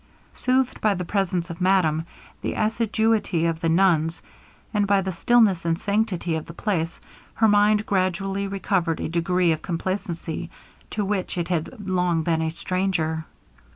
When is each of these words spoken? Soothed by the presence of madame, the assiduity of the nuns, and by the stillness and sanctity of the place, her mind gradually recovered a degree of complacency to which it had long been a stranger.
Soothed 0.33 0.81
by 0.81 0.95
the 0.95 1.05
presence 1.05 1.51
of 1.51 1.61
madame, 1.61 2.07
the 2.41 2.53
assiduity 2.55 3.45
of 3.45 3.59
the 3.59 3.69
nuns, 3.69 4.23
and 4.73 4.87
by 4.87 4.99
the 5.01 5.11
stillness 5.11 5.63
and 5.63 5.77
sanctity 5.77 6.33
of 6.35 6.47
the 6.47 6.55
place, 6.55 6.99
her 7.35 7.47
mind 7.47 7.85
gradually 7.85 8.47
recovered 8.47 8.99
a 8.99 9.07
degree 9.07 9.51
of 9.51 9.61
complacency 9.61 10.49
to 10.89 11.05
which 11.05 11.37
it 11.37 11.49
had 11.49 11.87
long 11.87 12.23
been 12.23 12.41
a 12.41 12.49
stranger. 12.49 13.25